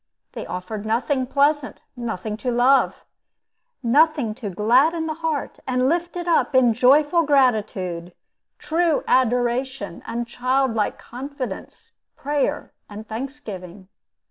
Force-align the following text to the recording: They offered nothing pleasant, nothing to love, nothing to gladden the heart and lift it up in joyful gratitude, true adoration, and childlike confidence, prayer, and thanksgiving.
They 0.31 0.47
offered 0.47 0.83
nothing 0.83 1.27
pleasant, 1.27 1.83
nothing 1.95 2.35
to 2.37 2.49
love, 2.49 3.05
nothing 3.83 4.33
to 4.33 4.49
gladden 4.49 5.05
the 5.05 5.13
heart 5.21 5.59
and 5.67 5.87
lift 5.87 6.15
it 6.17 6.27
up 6.27 6.55
in 6.55 6.73
joyful 6.73 7.21
gratitude, 7.21 8.15
true 8.57 9.03
adoration, 9.07 10.01
and 10.07 10.25
childlike 10.27 10.97
confidence, 10.97 11.91
prayer, 12.15 12.73
and 12.89 13.07
thanksgiving. 13.07 13.89